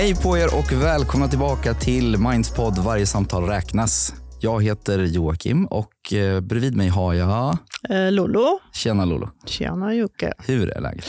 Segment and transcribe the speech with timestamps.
[0.00, 4.14] Hej på er och välkomna tillbaka till Minds podd Varje samtal räknas.
[4.40, 7.58] Jag heter Joakim och eh, bredvid mig har jag...
[7.90, 8.60] Eh, Lolo.
[8.72, 9.28] Tjena Lolo.
[9.46, 10.32] Tjena Jocke.
[10.38, 11.04] Hur är läget?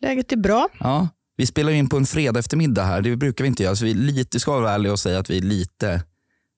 [0.00, 0.68] Läget är bra.
[0.80, 3.00] Ja, vi spelar in på en fredag eftermiddag här.
[3.00, 3.76] Det brukar vi inte göra.
[3.76, 6.02] Så vi är lite, ska vara ärliga och säga att vi är lite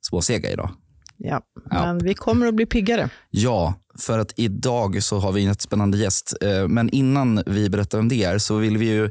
[0.00, 0.70] småsega idag.
[1.16, 1.86] Ja, Ja.
[1.86, 3.08] men vi kommer att bli piggare.
[3.30, 6.34] Ja, för att idag så har vi en spännande gäst.
[6.40, 9.10] Eh, Men innan vi berättar vem det är så vill vi ju,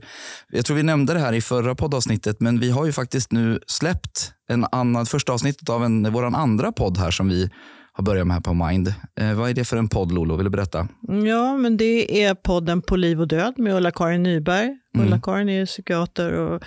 [0.51, 3.59] jag tror vi nämnde det här i förra poddavsnittet, men vi har ju faktiskt nu
[3.67, 7.49] släppt en annan, första avsnittet av en, vår andra podd här som vi
[7.93, 8.93] har börjat med här på Mind.
[9.19, 10.35] Eh, vad är det för en podd Lolo?
[10.35, 10.87] Vill du berätta?
[11.27, 14.65] Ja, men det är podden På liv och död med Ulla-Karin Nyberg.
[14.95, 15.07] Mm.
[15.07, 16.63] Ulla-Karin är psykiater och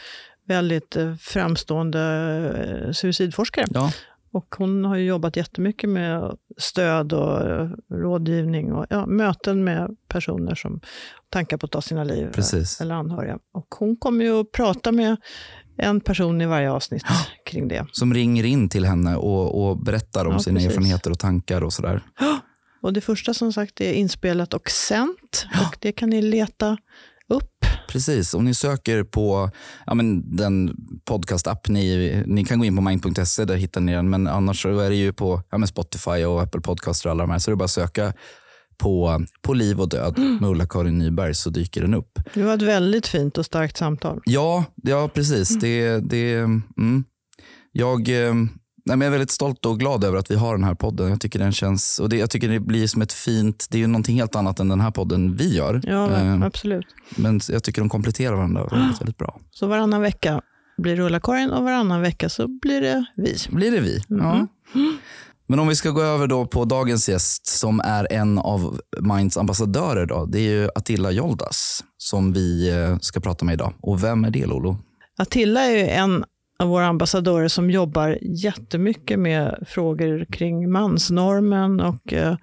[0.48, 3.66] väldigt eh, framstående suicidforskare.
[3.70, 3.92] Ja,
[4.32, 9.96] Och hon har ju jobbat jättemycket med stöd och eh, rådgivning och ja, möten med
[10.08, 10.80] personer som
[11.30, 12.26] tankar på att ta sina liv.
[12.26, 12.80] eh, Precis.
[12.80, 13.38] Eller anhöriga.
[13.52, 15.16] Och hon kommer ju att prata med
[15.76, 17.04] en person i varje avsnitt
[17.50, 17.86] kring det.
[17.92, 20.70] som ringer in till henne och, och berättar om Ja, sina precis.
[20.70, 22.02] erfarenheter och tankar och sådär.
[22.82, 25.46] Och det första som sagt är inspelat och sänt.
[25.68, 26.76] Och det kan ni leta.
[27.88, 29.50] Precis, om ni söker på
[29.86, 34.10] ja, men den podcastapp, ni, ni kan gå in på mind.se, där hittar ni den.
[34.10, 37.30] Men annars är det ju på ja, men Spotify och Apple Podcaster och alla de
[37.30, 37.38] här.
[37.38, 38.12] Så det är bara att söka
[38.78, 42.18] på, på liv och död med Ulla-Karin Nyberg så dyker den upp.
[42.34, 44.20] Det var ett väldigt fint och starkt samtal.
[44.24, 45.48] Ja, ja precis.
[45.48, 47.04] Det, det, mm.
[47.72, 48.34] Jag, eh,
[48.88, 51.10] nej, men jag är väldigt stolt och glad över att vi har den här podden.
[51.10, 53.80] Jag tycker den känns, och det, jag tycker det blir som ett fint, det är
[53.80, 55.80] ju någonting helt annat än den här podden vi gör.
[55.84, 56.86] Ja, Eh, absolut.
[57.16, 59.40] men jag tycker de kompletterar varandra väldigt, väldigt bra.
[59.50, 60.40] Så varannan vecka
[60.78, 63.36] blir det Ulla-Karin och varannan vecka så blir det vi.
[63.50, 64.02] Blir det vi?
[64.08, 64.46] Ja.
[65.50, 69.36] Men om vi ska gå över då på dagens gäst som är en av Minds
[69.36, 70.06] ambassadörer.
[70.06, 73.72] Då, det är ju Attila Joldas som vi eh, ska prata med idag.
[73.80, 74.76] Och vem är det Lolo?
[75.18, 76.24] Attila är ju en
[76.58, 82.36] av våra ambassadörer som jobbar jättemycket med frågor kring mansnormen och eh,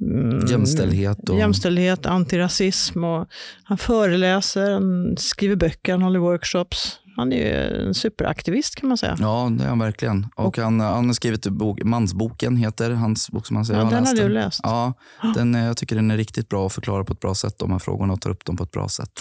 [0.00, 1.38] mm, Jämställdhet och...
[1.38, 3.04] jämställdhet, antirasism.
[3.04, 3.28] Och
[3.64, 6.98] han föreläser, han skriver böcker, han håller workshops.
[7.16, 9.16] Han är ju en superaktivist kan man säga.
[9.20, 10.26] Ja, det är han verkligen.
[10.36, 13.80] Och han, han har skrivit bok, Mansboken, heter hans bok som han säger.
[13.80, 14.60] Ja, den har du läst.
[14.62, 14.92] Ja,
[15.34, 17.78] den, jag tycker den är riktigt bra och förklarar på ett bra sätt de här
[17.78, 19.10] frågorna och tar upp dem på ett bra sätt.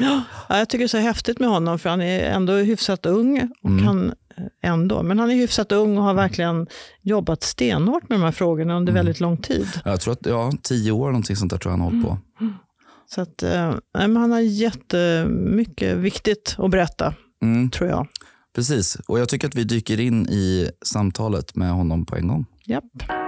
[0.49, 3.49] Ja, jag tycker det är så häftigt med honom för han är ändå hyfsat ung.
[3.63, 3.85] Och Mm.
[3.87, 6.67] han, eh, ändå, men han är hyfsat ung och har verkligen
[7.01, 9.67] jobbat stenhårt med de här frågorna under väldigt lång tid.
[9.85, 12.17] Jag tror att ja, tio år någonting sånt där tror jag han har hållit på.
[13.15, 18.07] Så att, eh, han har jättemycket viktigt att berätta, Mm, tror jag.
[18.55, 22.45] precis, och jag tycker att vi dyker in i samtalet med honom på en gång.
[22.65, 23.20] Japp.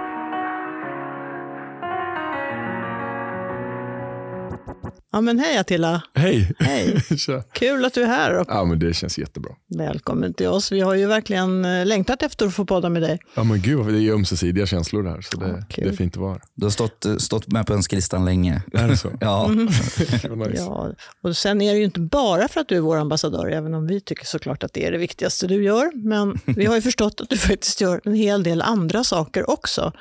[5.14, 6.02] Ja, men hej Attila.
[6.14, 6.52] Hej!
[6.58, 6.96] Hej.
[7.52, 9.52] Kul att du är här och Ja, men det känns jättebra.
[9.78, 10.72] välkommen till oss.
[10.72, 13.18] Vi har ju verkligen eh, längtat efter att få podda med dig.
[13.34, 16.16] Ja, men gud, det är ömsesidiga känslor det här, så det, Ja, det är fint
[16.16, 16.38] att vara.
[16.54, 18.62] Du har stått, stått med på önskelistan länge.
[18.72, 19.10] Är det så?
[19.20, 19.46] Ja,
[20.28, 20.62] Vad nice.
[20.62, 20.92] Ja,
[21.22, 23.86] och sen är det ju inte bara för att du är vår ambassadör, även om
[23.86, 25.90] vi tycker såklart att det är det viktigaste du gör.
[26.08, 29.92] Men vi har ju förstått att du faktiskt gör en hel del andra saker också.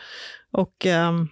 [0.52, 1.28] Och ehm,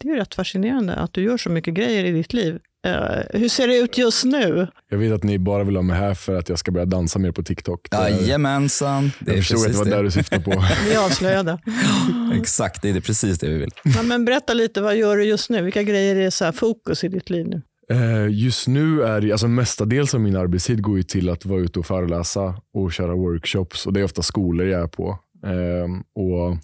[0.00, 2.58] det är ju rätt fascinerande att du gör så mycket grejer i ditt liv.
[2.86, 4.66] Eh, hur ser det ut just nu?
[4.90, 7.18] Jag vet att ni bara vill ha mig här för att jag ska börja dansa
[7.18, 7.90] mer på TikTok.
[7.90, 9.10] Det är- jajamensan.
[9.20, 10.02] Det jag förstod att det var det.
[10.02, 10.50] du syftade på.
[10.88, 11.58] Vi avslöjade.
[12.40, 13.70] Exakt, det är precis det vi vill.
[13.84, 15.62] Ja, men berätta lite, vad gör du just nu?
[15.62, 17.62] Vilka grejer är så här fokus i ditt liv nu?
[17.90, 21.60] Eh, Just nu är det, alltså mestadels av min arbetstid går ju till att vara
[21.60, 23.86] ute och föreläsa och köra workshops.
[23.86, 25.18] och Det är ofta skolor jag är på.
[25.46, 26.56] Ehm, och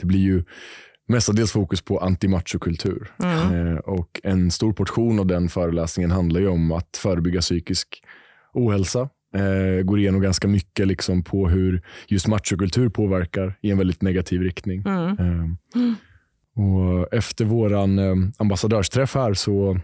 [0.00, 0.44] Det blir ju
[1.08, 3.10] mestadels fokus på antimachokultur.
[3.22, 3.72] Mm.
[3.72, 8.02] Eh, och En stor portion av den föreläsningen handlar ju om att förebygga psykisk
[8.52, 9.08] ohälsa.
[9.34, 14.42] Eh, går igenom ganska mycket liksom på hur just machokultur påverkar i en väldigt negativ
[14.42, 14.84] riktning.
[14.86, 15.10] Mm.
[15.10, 15.92] Eh,
[16.62, 17.74] och efter vår
[18.38, 19.80] ambassadörsträff här så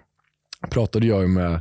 [0.71, 1.61] pratade jag med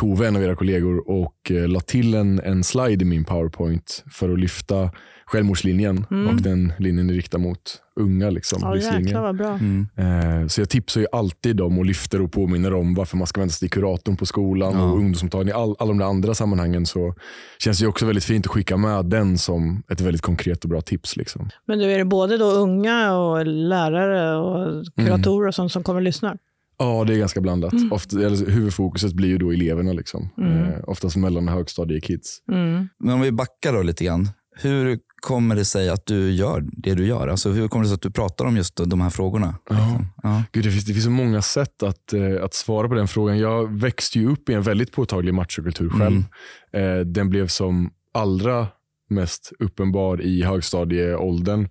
[0.00, 4.04] Tove, en av era kollegor, och eh, la till en, en slide i min powerpoint
[4.10, 4.90] för att lyfta
[5.26, 6.06] självmordslinjen.
[6.10, 6.28] Mm.
[6.28, 8.30] Och den linjen är riktad mot unga.
[8.30, 9.48] Liksom, Ja, jäklar vad bra.
[9.48, 9.88] Mm.
[9.96, 13.40] Eh, Så jag tipsar ju alltid om och lyfter och påminner om varför man ska
[13.40, 14.84] vända sig till kuratorn på skolan Ja.
[14.84, 15.54] och ungdomsmottagning.
[15.54, 17.14] All, alla de andra sammanhangen så
[17.58, 20.70] känns det ju också väldigt fint att skicka med den som ett väldigt konkret och
[20.70, 21.16] bra tips.
[21.16, 21.48] Liksom.
[21.66, 26.00] Men du, är det både då unga och lärare och kuratorer och sånt som kommer
[26.00, 26.38] och lyssnar?
[26.80, 27.72] Ja, det är ganska blandat.
[27.90, 29.92] Ofta, eller, huvudfokuset blir ju då eleverna.
[29.92, 30.30] Liksom.
[30.38, 32.42] Eh, oftast mellan och högstadiekids.
[32.52, 32.88] Mm.
[32.98, 34.28] Men om vi backar då lite grann.
[34.56, 37.28] Hur kommer det sig att du gör det du gör?
[37.28, 39.54] Alltså, hur kommer det sig att du pratar om just de här frågorna?
[39.70, 40.00] Ja.
[40.22, 40.42] Ja.
[40.52, 43.38] Gud, det, finns, det finns så många sätt att, eh, att svara på den frågan.
[43.38, 46.24] Jag växte ju upp i en väldigt påtaglig machokultur själv.
[46.72, 48.66] Eh, den blev som allra
[49.10, 51.68] mest uppenbar i högstadieåldern.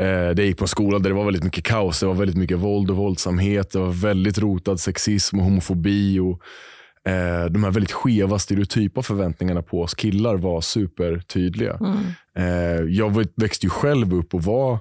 [0.00, 2.00] Eh, det gick på en skola där det var väldigt mycket kaos.
[2.00, 3.70] Det var väldigt mycket våld och våldsamhet.
[3.70, 6.18] Det var väldigt rotad sexism och homofobi.
[6.18, 6.40] Och,
[7.10, 11.78] eh, de här väldigt skeva stereotypa förväntningarna på oss killar var supertydliga.
[11.80, 11.96] Mm.
[12.38, 14.78] Eh, jag växte ju själv upp och var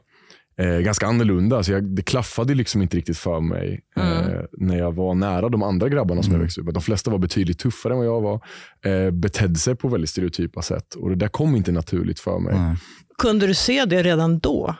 [0.58, 1.64] eh, ganska annorlunda.
[1.64, 4.46] Så jag, det klaffade liksom inte riktigt för mig eh, Mm.
[4.58, 6.40] när jag var nära de andra grabbarna som Mm.
[6.42, 6.74] jag växte upp med.
[6.74, 8.42] De flesta var betydligt tuffare än vad jag var.
[8.86, 10.96] Eh, betedde sig på väldigt stereotypa sätt.
[10.96, 12.54] Och Det där kom inte naturligt för mig.
[13.18, 14.76] Kunde du se det redan då?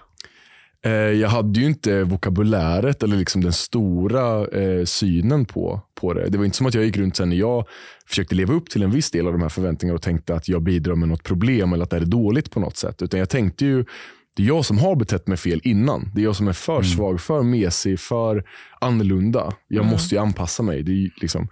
[0.86, 6.30] Eh, jag hade ju inte vokabuläret eller liksom den stora eh, synen på, på det.
[6.30, 7.66] Det var inte som att jag gick runt sen när jag
[8.08, 10.62] försökte leva upp till en viss del av de här förväntningarna och tänkte att jag
[10.62, 13.02] bidrar med något problem eller att det är dåligt på något sätt.
[13.02, 13.86] Utan jag tänkte ju,
[14.36, 16.12] det är jag som har betett mig fel innan.
[16.16, 18.44] Det är jag som är för svag, för mesig, för
[18.82, 19.54] annorlunda.
[19.68, 19.92] Jag Mm.
[19.92, 20.84] måste ju anpassa mig.
[20.84, 21.48] Det är liksom,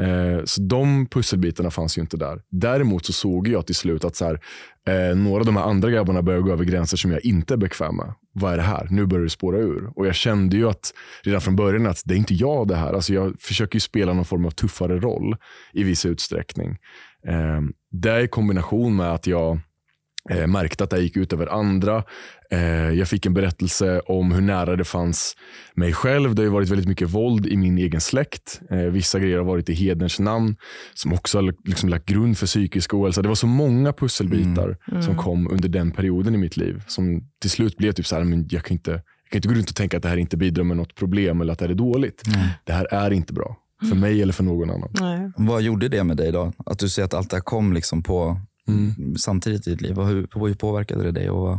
[0.00, 2.42] eh, så de pusselbitarna fanns ju inte där.
[2.50, 4.40] Däremot så såg jag till slut att så här,
[4.86, 7.58] eh, några av de här andra grabbarna började gå över gränser som jag inte är
[7.58, 8.14] bekväm med.
[8.32, 8.86] Vad är det här?
[8.90, 9.92] Nu börjar det spåra ur.
[9.96, 10.92] Och jag kände ju att
[11.22, 12.92] redan från början att det är inte jag det här.
[12.92, 15.36] Alltså jag försöker ju spela någon form av tuffare roll
[15.72, 16.78] i viss utsträckning.
[17.26, 17.60] Eh,
[17.92, 19.58] det i kombination med att jag
[20.30, 22.04] eh, märkte att det gick ut över andra.
[22.50, 25.36] Eh, jag fick en berättelse om hur nära det fanns
[25.74, 26.34] mig själv.
[26.34, 28.60] Det har ju varit väldigt mycket våld i min egen släkt.
[28.70, 30.56] Eh, vissa grejer har varit i hederns namn
[30.94, 33.22] som också har liksom lagt grund för psykisk ohälsa.
[33.22, 37.50] Det var så många pusselbitar som kom under den perioden i mitt liv som till
[37.50, 39.76] slut blev typ så här, men jag kan inte jag kan inte gå runt och
[39.76, 42.22] tänka att det här inte bidrar med något problem eller att det här är dåligt.
[42.64, 43.56] Det här är inte bra.
[43.88, 44.90] För mig eller för någon annan.
[45.00, 45.32] Nej.
[45.36, 46.52] Vad gjorde det med dig då?
[46.66, 48.40] Att du ser att allt det här kom liksom på
[48.70, 49.16] Mm.
[49.16, 49.98] samtidigt i ditt liv.
[49.98, 51.30] Och hur, hur påverkade det dig?
[51.30, 51.58] Och,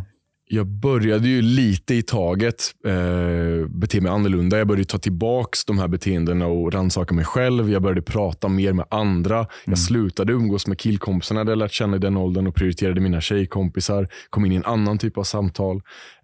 [0.54, 4.58] jag började ju lite i taget eh, bete mig annorlunda.
[4.58, 7.72] Jag började ta tillbaks de här beteendena och rannsaka mig själv.
[7.72, 9.48] Jag började prata mer med andra.
[9.66, 14.08] Jag slutade umgås med killkompisarna jag lärt känna i den åldern och prioriterade mina tjejkompisar.
[14.30, 15.82] Kom in i en annan typ av samtal.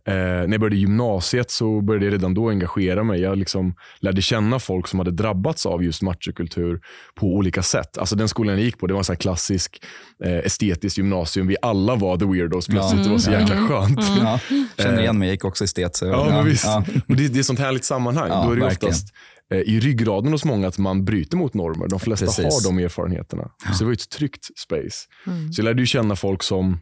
[0.08, 3.22] Eh, när jag började gymnasiet så började jag redan då engagera mig.
[3.22, 6.80] Jag liksom lärde känna folk som hade drabbats av just machokultur
[7.16, 7.98] på olika sätt.
[7.98, 9.84] Alltså den skolan jag gick på det var en sån klassisk
[10.26, 11.48] eh, estetisk gymnasium.
[11.48, 13.00] Vi alla var the weirdos plötsligt.
[13.00, 13.06] Ja.
[13.06, 14.00] Det var så jäkla skönt.
[14.22, 14.40] Ja,
[14.78, 15.96] känner igen mig, jag gick också estet.
[15.96, 16.66] Så, Ja, men visst.
[16.66, 16.84] ja.
[17.08, 18.30] Och det, det är ett sånt härligt sammanhang.
[18.30, 18.92] Ja, Då är det verkligen.
[18.94, 19.14] oftast
[19.54, 21.88] eh, i ryggraden hos många att man bryter mot normer.
[21.88, 22.46] De flesta Precis.
[22.46, 23.44] har de erfarenheterna.
[23.74, 25.06] Så det var ju ett tryggt space.
[25.28, 25.54] Mm.
[25.54, 26.80] Så jag lärde ju känna folk som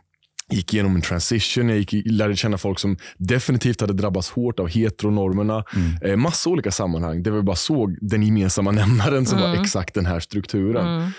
[0.51, 1.69] gick igenom en transition.
[1.69, 5.63] Jag gick, lärde känna folk som definitivt hade drabbats hårt av heteronormerna.
[5.75, 6.11] Mm.
[6.11, 9.61] Eh, massa olika sammanhang där vi bara såg den gemensamma nämnaren som var Mm.
[9.61, 10.87] exakt den här strukturen.
[10.97, 11.09] Mm.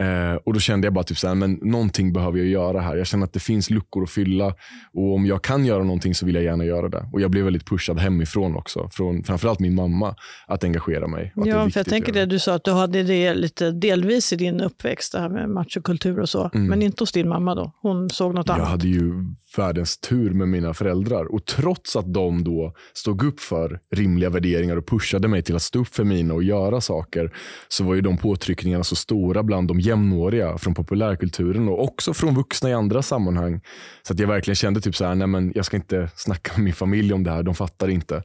[0.00, 2.96] Eh, och Då kände jag bara typ så här, men någonting behöver jag göra här.
[2.96, 4.54] Jag känner att det finns luckor att fylla
[4.92, 7.08] och om jag kan göra någonting så vill jag gärna göra det.
[7.12, 10.14] Och Jag blev väldigt pushad hemifrån också, från framförallt min mamma,
[10.46, 11.32] att engagera mig.
[11.36, 14.36] Att Ja, för jag tänker det du sa att du hade det lite delvis i
[14.36, 16.50] din uppväxt, det här med machokultur och så.
[16.54, 16.66] Mm.
[16.66, 17.72] Men inte hos din mamma då?
[17.82, 18.68] Hon såg något Jag annat?
[18.68, 19.12] hade ju
[19.56, 21.34] världens tur med mina föräldrar.
[21.34, 25.62] Och trots att de då stod upp för rimliga värderingar och pushade mig till att
[25.62, 27.32] stå upp för mina och göra saker,
[27.68, 32.34] så var ju de påtryckningarna så stora bland de jämnåriga från populärkulturen och också från
[32.34, 33.60] vuxna i andra sammanhang.
[34.02, 36.64] Så att jag verkligen kände typ så här, nej men jag ska inte snacka med
[36.64, 38.22] min familj om det här, de fattar inte.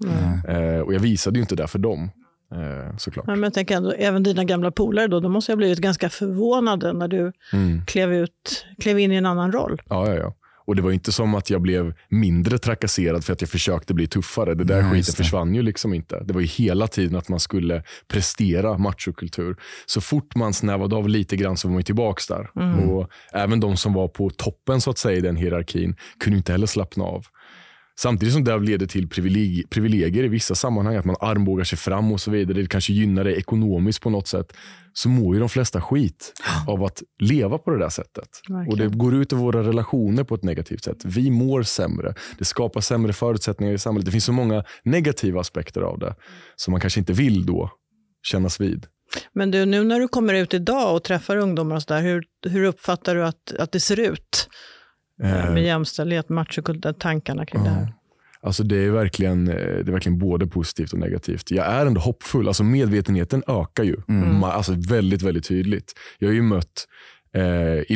[0.48, 2.10] Eh, och jag visade ju inte det för dem,
[2.56, 3.26] eh, såklart.
[3.28, 6.10] Ja, men jag tänker ändå, även dina gamla polare då, de måste ha blivit ganska
[6.10, 7.86] förvånade när du Mm.
[7.86, 9.82] klev, ut, klev in i en annan roll.
[9.90, 10.34] Ja, ja, ja.
[10.72, 14.08] Och det var inte som att jag blev mindre trakasserad för att jag försökte bli
[14.08, 14.54] tuffare.
[14.56, 16.24] Det där Nej, skiten försvann ju liksom inte.
[16.24, 19.56] Det var ju hela tiden att man skulle prestera machokultur.
[19.86, 22.50] Så fort man snävade av lite grann så var man ju tillbaks där.
[22.90, 26.52] Och även de som var på toppen så att säga i den hierarkin kunde inte
[26.52, 27.26] heller slappna av.
[28.00, 32.12] Samtidigt som det leder till privilegier, privilegier i vissa sammanhang, att man armbågar sig fram
[32.12, 34.54] och så vidare, det kanske gynnar dig ekonomiskt på något sätt,
[34.94, 36.34] så mår ju de flesta skit
[36.68, 38.30] av att leva på det där sättet.
[38.50, 38.68] Verkligen.
[38.68, 41.06] Och Det går ut över våra relationer på ett negativt sätt.
[41.06, 42.14] Vi mår sämre.
[42.38, 44.06] Det skapar sämre förutsättningar i samhället.
[44.06, 46.16] Det finns så många negativa aspekter av det
[46.56, 47.72] som man kanske inte vill då
[48.24, 48.86] kännas vid.
[49.34, 52.24] Men du, nu när du kommer ut idag och träffar ungdomar och så där, hur,
[52.50, 54.50] hur uppfattar du att, att det ser ut
[55.54, 57.94] med jämställdhet, machokultur, tankarna kring det här?
[58.44, 61.52] Alltså det, är verkligen, eh, det är verkligen både positivt och negativt.
[61.52, 62.48] Jag är ändå hoppfull.
[62.48, 63.96] Alltså medvetenheten ökar ju.
[64.08, 65.94] Ma- Alltså väldigt, väldigt tydligt.
[66.20, 66.88] Jag har ju mött
[67.36, 67.44] eh,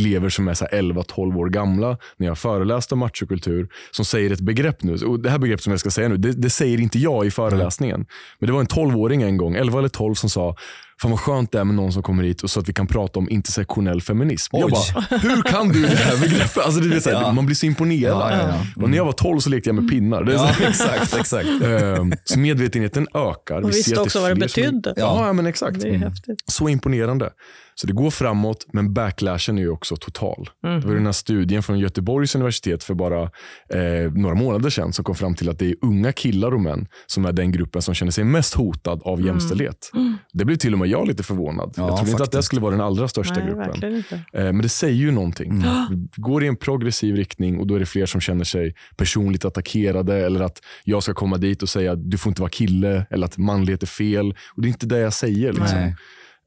[0.02, 4.06] elever som är så här 11-12 år gamla när jag har föreläst om machokultur som
[4.06, 4.94] säger ett begrepp nu.
[4.96, 7.32] Och det här begreppet som jag ska säga nu, det, det säger inte jag i
[7.32, 8.06] föreläsningen.
[8.40, 10.56] Men det var en 12-åring en gång, 11 eller 12, som sa
[11.02, 12.88] fan vad skönt det är med någon som kommer hit och så att vi kan
[12.88, 14.56] prata om intersektionell feminism.
[14.58, 14.72] Jag Oj.
[14.72, 16.58] bara, hur kan du det här begreppet?
[16.58, 17.32] Alltså, det är så här, Ja.
[17.32, 18.32] Man blir så imponerad.
[18.32, 18.84] Ja, ja, ja.
[18.84, 20.24] Och när jag var 12 så lekte jag med pinnar.
[20.24, 21.48] Det är så, Ja, exakt, exakt.
[21.64, 23.62] Ehm, så medvetenheten ökar.
[23.62, 24.94] Och Vi ser visste att också vad det fler som- betydde.
[24.98, 25.80] Ja, ja, men exakt.
[25.82, 26.44] Det är häftigt.
[26.52, 27.30] Så imponerande.
[27.78, 30.50] Så det går framåt, men backlashen är ju också total.
[30.66, 30.82] Mm.
[30.82, 35.06] Det var den här studien från Göteborgs universitet för bara eh, några månader sedan som
[35.06, 37.94] kom fram till att det är unga killar och män som är den gruppen som
[37.94, 39.28] känner sig mest hotad av Mm.
[39.28, 39.92] jämställdhet.
[40.34, 41.74] Det blev till och med jag lite förvånad.
[41.78, 42.46] Ja, jag trodde inte att det faktiskt.
[42.46, 44.04] skulle vara den allra största Nej, gruppen.
[44.34, 45.64] Eh, Men det säger ju någonting.
[45.90, 49.46] Vi går i en progressiv riktning och då är det fler som känner sig personligt
[49.46, 53.06] attackerade eller att jag ska komma dit och säga att du får inte vara kille
[53.10, 54.32] eller att manlighet är fel.
[54.56, 55.54] Och Det är inte det jag säger.
[55.54, 55.94] Liksom.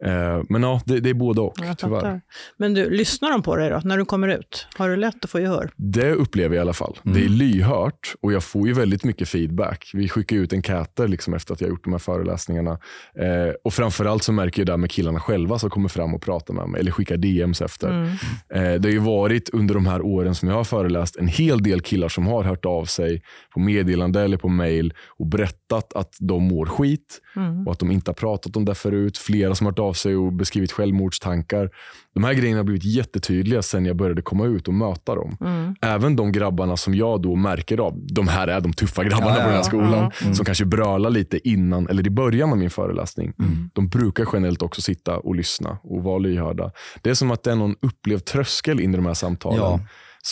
[0.05, 1.95] Eh, Men ja, det, det är både och Jag tyvärr.
[1.95, 2.21] fattar.
[2.57, 4.67] Men du, lyssnar de på dig då, när du kommer ut?
[4.77, 5.71] Har du lätt att få gehör?
[5.77, 6.99] Det upplever jag i alla fall.
[7.03, 9.91] Det är lyhört och jag får ju väldigt mycket feedback.
[9.95, 12.71] Vi skickar ut enkäter liksom efter att jag gjort de här föreläsningarna.
[13.19, 16.55] Eh, och framförallt så märker jag det med killarna själva som kommer fram och pratar
[16.55, 17.89] med mig eller skickar DMs efter.
[17.89, 18.09] Mm.
[18.55, 21.63] Eh, det har ju varit under de här åren som jag har föreläst en hel
[21.63, 23.23] del killar som har hört av sig
[23.55, 27.67] på meddelande eller på mail och berättat att de mår skit Mm.
[27.67, 29.19] och att de inte har pratat om det förut.
[29.19, 31.71] Flera som har hört av sig och beskrivit självmordstankar.
[32.15, 35.37] De här grejerna har blivit jättetydliga sen jag började komma ut och möta dem.
[35.41, 35.75] Mm.
[35.83, 39.37] Även de grabbarna som jag då märker av, de här är de tuffa grabbarna Ja,
[39.37, 39.63] ja, på den här ja.
[39.65, 40.35] skolan, Mm.
[40.35, 43.33] som kanske brölar lite innan eller i början av min föreläsning.
[43.39, 43.71] Mm.
[43.75, 46.73] De brukar generellt också sitta och lyssna och vara lyhörda.
[47.03, 49.81] Det är som att det är någon upplevd tröskel in i de här samtalen.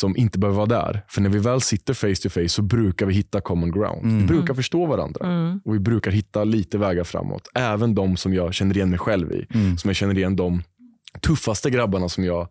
[0.01, 1.05] Som inte behöver vara där.
[1.09, 4.03] För när vi väl sitter face to face så brukar vi hitta common ground.
[4.07, 4.27] Vi Mm.
[4.27, 5.61] brukar förstå varandra Mm.
[5.65, 7.49] och vi brukar hitta lite vägar framåt.
[7.55, 9.47] Även de som jag känner igen mig själv i.
[9.55, 9.79] Mm.
[9.79, 10.63] Som jag känner igen de
[11.21, 12.49] tuffaste grabbarna som jag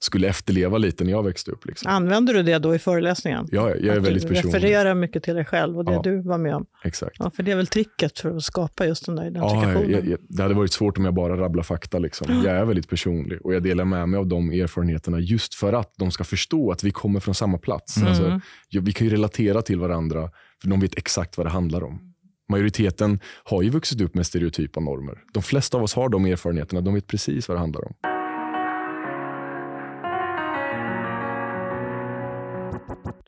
[0.00, 1.66] skulle efterleva lite när jag växte upp.
[1.66, 1.90] Liksom.
[1.90, 3.48] Använder du det då i föreläsningen?
[3.52, 4.54] Ja, jag är Att väldigt du personlig.
[4.56, 6.02] refererar mycket till dig själv och det Ja.
[6.02, 6.66] du var med om.
[6.84, 7.16] Exakt.
[7.18, 9.90] Ja, för det är väl tricket för att skapa just den där Ja, identifikationen.
[9.90, 11.98] jag, jag, det hade varit svårt om jag bara rabblar fakta.
[11.98, 12.42] Liksom.
[12.44, 15.92] Jag är väldigt personlig och jag delar med mig av de erfarenheterna just för att
[15.98, 17.96] de ska förstå att vi kommer från samma plats.
[17.96, 18.08] Mm.
[18.08, 20.30] Alltså, ja, vi kan ju relatera till varandra
[20.62, 22.12] för de vet exakt vad det handlar om.
[22.48, 25.18] Majoriteten har ju vuxit upp med stereotypa normer.
[25.32, 26.80] De flesta av oss har de erfarenheterna.
[26.80, 27.94] De vet precis vad det handlar om.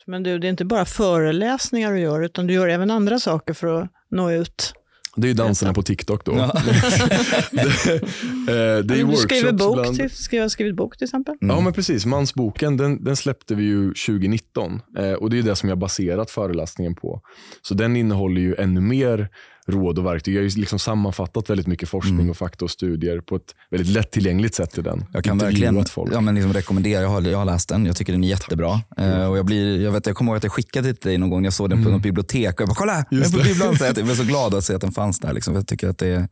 [0.09, 3.55] Men du, det är inte bara föreläsningar du gör, utan du gör även andra saker
[3.55, 4.73] för att nå ut.
[5.17, 6.33] Det är ju danserna på TikTok då.
[6.37, 6.53] Ja.
[7.53, 9.97] det, eh, det är du skriver bok, ibland.
[9.97, 11.37] till, skriver, skrivit bok till exempel.
[11.41, 12.07] Ja, men precis.
[12.07, 16.31] Mansboken den, den släppte vi ju 2019 eh, och det är det som jag baserat
[16.31, 17.21] föreläsningen på.
[17.63, 19.29] Så den innehåller ju ännu mer
[19.69, 20.35] råd och verktyg.
[20.35, 23.89] Jag har ju liksom sammanfattat väldigt mycket forskning och fakta och studier på ett väldigt
[23.89, 25.05] lättillgängligt sätt i den.
[25.13, 26.13] Jag kan verkligen folk.
[26.15, 28.81] ja, men liksom rekommendera, jag har, jag har läst den, jag tycker den är jättebra.
[28.97, 31.31] Eh, och jag, blir, jag, vet, jag kommer ihåg att jag skickade till dig någon
[31.31, 33.77] gång, jag såg den på något bibliotek och jag bara kolla, Just på bibblan.
[33.79, 35.33] Så jag blev så glad att se att den fanns där.
[35.33, 35.55] Liksom.
[35.55, 36.29] Jag tycker att det är,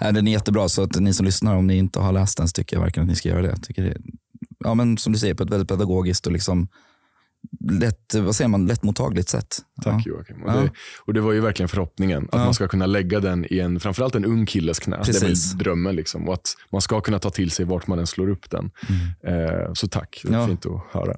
[0.00, 2.48] äh, den är jättebra, så att ni som lyssnar, om ni inte har läst den
[2.48, 3.48] så tycker jag verkligen att ni ska göra det.
[3.48, 3.96] Jag tycker det
[4.64, 6.68] ja, men som du säger, på ett väldigt pedagogiskt och liksom
[7.70, 9.58] lätt, vad säger man, lättmottagligt sätt.
[9.82, 10.10] Tack ja.
[10.12, 10.42] Joakim.
[10.42, 10.54] Och, Ja.
[10.60, 10.70] det,
[11.04, 12.44] och det var ju verkligen förhoppningen att Ja.
[12.44, 14.96] man ska kunna lägga den i en, framförallt en ung killes knä.
[14.96, 15.52] Det Precis.
[15.52, 15.96] väl drömmen.
[15.96, 16.28] Liksom.
[16.28, 18.70] Och att man ska kunna ta till sig vart man än slår upp den.
[19.26, 21.16] Eh, så tack, det är fint att höra.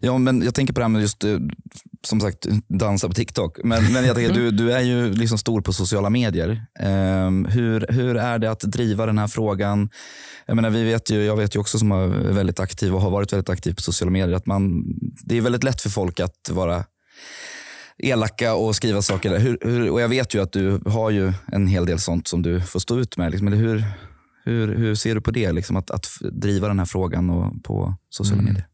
[0.00, 1.38] Ja, men jag tänker på det här med just, eh,
[2.06, 3.58] som sagt, dansa på TikTok.
[3.64, 6.66] Men, men jag tänker, du, du är ju liksom stor på sociala medier.
[6.78, 9.90] Ehm, hur, hur är det att driva den här frågan?
[10.46, 13.10] Jag menar, vi vet ju, jag vet ju också som är väldigt aktiv och har
[13.10, 14.84] varit väldigt aktiv på sociala medier, att man,
[15.24, 16.84] det är väldigt lätt för folk att vara
[17.98, 19.30] elaka och skriva saker.
[19.30, 19.38] där.
[19.38, 22.42] Hur, hur, och jag vet ju att du har ju en hel del sånt som
[22.42, 23.30] du får stå ut med.
[23.30, 23.46] Liksom.
[23.46, 23.84] Eller hur,
[24.44, 27.94] hur, hur ser du på det, liksom, att, att driva den här frågan och, på
[28.10, 28.66] sociala medier?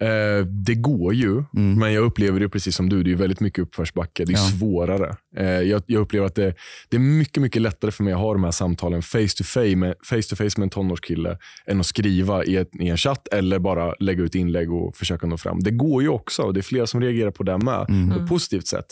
[0.00, 1.78] Eh, det går ju, Mm.
[1.78, 3.02] men jag upplever det precis som du.
[3.02, 4.24] Det är väldigt mycket uppförsbacke.
[4.24, 4.58] Det är Ja.
[4.58, 5.16] svårare.
[5.36, 6.54] Eh, jag, jag upplever att det,
[6.88, 9.76] det är mycket, mycket lättare för mig att ha de här samtalen face to face
[9.76, 13.28] med, face, to face med en tonårskille än att skriva i, ett, i en chatt
[13.28, 15.60] eller bara lägga ut inlägg och försöka nå fram.
[15.60, 18.10] Det går ju också och det är flera som reagerar på det med Mm.
[18.10, 18.86] på ett positivt sätt.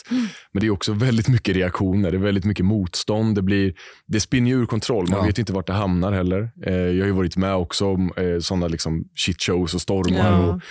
[0.51, 2.11] Men det är också väldigt mycket reaktioner.
[2.11, 3.35] Det är väldigt mycket motstånd.
[3.35, 3.73] Det, blir,
[4.07, 5.07] det spinner ju ur kontroll.
[5.09, 5.25] Man Ja.
[5.25, 6.49] vet inte vart det hamnar heller.
[6.65, 10.49] Eh, jag har ju varit med också om eh, sådana liksom shitshows och stormar.
[10.49, 10.61] Och,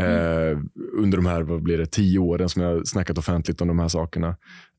[0.00, 0.58] Eh,
[0.98, 3.78] under de här vad blir det, tio åren som jag har snackat offentligt om de
[3.78, 4.28] här sakerna.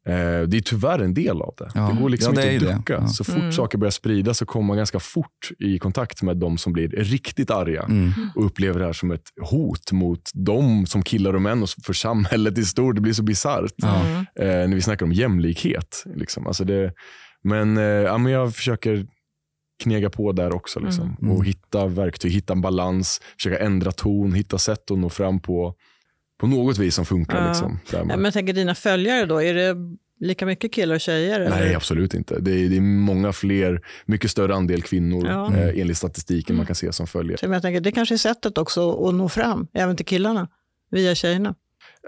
[0.08, 1.72] Eh, det är tyvärr en del av det.
[1.76, 1.92] Ja.
[1.96, 2.78] Det går liksom Ja, det inte att det.
[2.78, 2.94] ducka.
[2.94, 3.08] Ja.
[3.08, 3.52] Så fort Mm.
[3.52, 7.52] saker börjar spridas så kommer man ganska fort i kontakt med de som blir riktigt
[7.52, 8.12] arga Mm.
[8.36, 11.94] och upplever det här som ett hot mot dem som killar och män och för
[11.94, 12.96] samhället i stort.
[12.96, 13.74] Det blir så bisarrt.
[13.84, 14.18] Mm.
[14.18, 16.04] eh, när vi snackar om jämlikhet.
[16.16, 16.48] Liksom.
[16.48, 16.94] Alltså det,
[17.44, 19.06] men, eh, ja, men jag försöker
[19.82, 20.80] knega på där också.
[20.80, 21.18] Liksom.
[21.22, 21.36] Mm.
[21.38, 25.76] Och hitta verktyg, hitta en balans, försöka ändra ton, hitta sätt att nå fram på,
[26.40, 27.42] på något vis som funkar.
[27.42, 27.48] Ja.
[27.48, 29.76] Liksom, där Ja, men jag tänker dina följare då, är det
[30.20, 31.50] lika mycket killar och tjejer?
[31.50, 31.76] Nej, eller?
[31.76, 32.40] absolut inte.
[32.40, 35.56] Det är, det är många fler, mycket större andel kvinnor Ja.
[35.56, 37.38] eh, enligt statistiken man kan se som följer.
[37.38, 40.48] Så jag tänker, det kanske är sättet också att nå fram, även till killarna,
[40.92, 41.56] via tjejerna.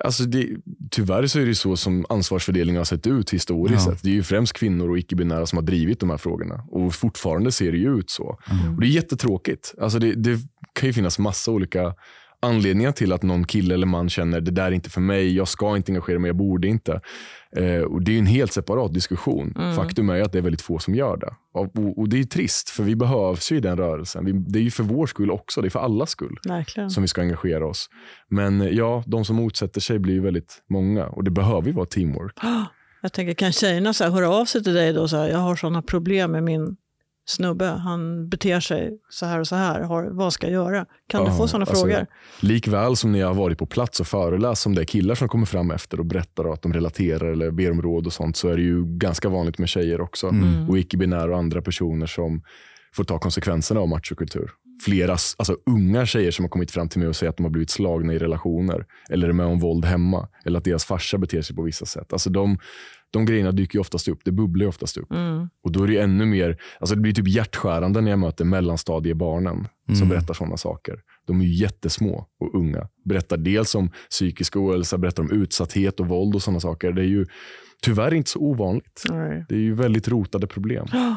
[0.04, 0.50] Alltså det,
[0.92, 3.92] tyvärr så är det så som ansvarsfördelningen har sett ut historiskt Ja.
[3.94, 4.04] sett.
[4.04, 6.64] Det är ju främst kvinnor och icke-binära som har drivit de här frågorna.
[6.72, 8.40] Och fortfarande ser det ju ut så.
[8.52, 8.76] Mm.
[8.76, 9.74] Och det är jättetråkigt.
[9.82, 10.40] Alltså det, det
[10.74, 11.94] kan ju finnas massa olika
[12.44, 15.48] anledningar till att någon kille eller man känner det där är inte för mig, jag
[15.48, 17.02] ska inte engagera mig, jag borde inte.
[17.56, 19.54] Eh, och Det är en helt separat diskussion.
[19.58, 19.76] Mm.
[19.76, 21.34] Faktum är att det är väldigt få som gör det.
[21.54, 24.26] Och, och, och Det är trist, för vi behövs ju i den rörelsen.
[24.26, 26.90] Vi, det är ju för vår skull också, det är för allas skull Verkligen.
[26.90, 27.90] som vi ska engagera oss.
[28.30, 31.86] Men eh, ja, de som motsätter sig blir väldigt många och det behöver ju vara
[31.86, 32.38] teamwork.
[33.02, 35.08] Jag tänker, kan tjejerna så här, höra av sig till dig då?
[35.08, 36.76] Så här, jag har sådana problem med min
[37.26, 37.66] snubbe.
[37.66, 39.82] Han beter sig så här och så här.
[39.82, 40.86] Har, vad ska jag göra?
[41.08, 42.06] Kan du Ja, få sådana alltså, frågor?
[42.40, 45.28] Likväl som när jag har varit på plats och föreläst om det är killar som
[45.28, 48.48] kommer fram efter och berättar att de relaterar eller ber om råd och sånt så
[48.48, 50.28] är det ju ganska vanligt med tjejer också.
[50.28, 50.70] Mm.
[50.70, 52.42] Och icke-binära och andra personer som
[52.96, 54.52] får ta konsekvenserna av machokultur.
[54.86, 57.52] Flera alltså, unga tjejer som har kommit fram till mig och säger att de har
[57.52, 61.42] blivit slagna i relationer eller är med om våld hemma eller att deras farsa beter
[61.42, 62.14] sig på vissa sätt.
[62.14, 62.58] Alltså, de,
[63.14, 64.20] de grejerna dyker ju oftast upp.
[64.26, 65.12] Det bubblar ju oftast upp.
[65.12, 65.50] Mm.
[65.64, 69.68] Och då är det ännu mer, alltså det blir typ hjärtskärande när jag möter mellanstadiebarnen
[69.88, 70.10] som Mm.
[70.10, 71.00] berättar sådana saker.
[71.28, 72.88] De är ju jättesmå och unga.
[73.06, 76.92] Berättar dels om psykisk ohälsa, berättar om utsatthet och våld och sådana saker.
[76.92, 77.26] Det är ju
[77.82, 79.04] tyvärr inte så ovanligt.
[79.10, 79.46] Nej.
[79.50, 80.88] Det är ju väldigt rotade problem.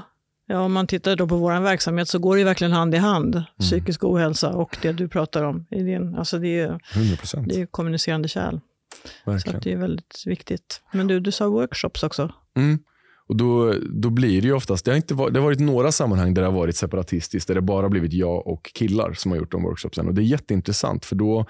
[0.49, 2.99] Ja, om man tittar då på vår verksamhet så går det ju verkligen hand i
[2.99, 3.35] hand.
[3.35, 3.47] Mm.
[3.61, 5.67] Psykisk ohälsa och det du pratar om.
[5.71, 7.49] I din, alltså det är ju 100 procent.
[7.49, 8.59] det är kommunicerande kärl.
[9.25, 9.57] Så Verkligen.
[9.57, 10.83] att det är väldigt viktigt.
[10.93, 12.33] Men du, du sa workshops också.
[12.57, 12.79] Mm.
[13.29, 15.93] Och då, då blir det ju oftast, det har, inte varit, det har varit några
[15.93, 19.39] sammanhang där det har varit separatistiskt, där det bara blivit jag och killar som har
[19.39, 20.09] gjort de workshopsen.
[20.09, 21.47] Och det är jätteintressant, för då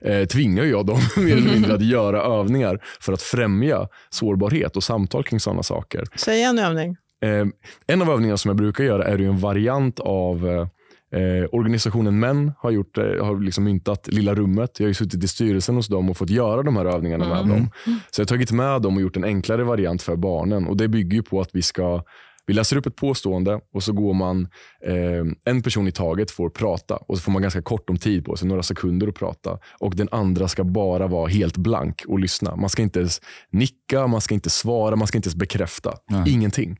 [0.00, 4.84] eh, tvingar jag dem mer eller mindre att göra övningar för att främja sårbarhet och
[4.84, 6.04] samtal kring sådana saker.
[6.16, 6.96] Säg en övning.
[7.22, 7.46] Eh,
[7.86, 10.68] en av övningarna som jag brukar göra är ju en variant av
[11.16, 14.80] eh, organisationen Män har, gjort, eh, har liksom myntat Lilla rummet.
[14.80, 17.70] Jag har suttit i styrelsen hos dem och fått göra de här övningarna med dem.
[18.10, 20.66] Så jag har tagit med dem och gjort en enklare variant för barnen.
[20.66, 22.02] Och Det bygger på att vi ska
[22.46, 24.48] vi läser upp ett påstående och så går man,
[24.84, 28.24] eh, en person i taget får prata och så får man ganska kort om tid
[28.24, 29.58] på sig, några sekunder att prata.
[29.80, 32.56] Och den andra ska bara vara helt blank och lyssna.
[32.56, 35.94] Man ska inte ens nicka, man ska inte svara, man ska inte ens bekräfta.
[36.10, 36.32] Nej.
[36.32, 36.76] Ingenting.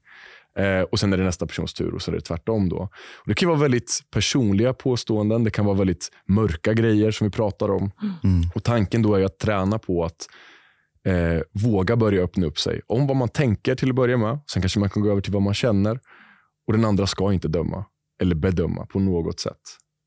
[0.59, 2.69] Eh, och Sen är det nästa persons tur och så är det tvärtom.
[2.69, 2.77] Då.
[2.77, 7.31] Och det kan vara väldigt personliga påståenden, det kan vara väldigt mörka grejer som vi
[7.31, 7.91] pratar om.
[8.25, 8.43] Mm.
[8.55, 10.27] Och Tanken då är att träna på att
[11.07, 14.39] eh, våga börja öppna upp sig om vad man tänker till att börja med.
[14.53, 16.01] Sen kanske man kan gå över till vad man känner.
[16.67, 17.85] Och Den andra ska inte döma
[18.23, 19.61] eller bedöma på något sätt.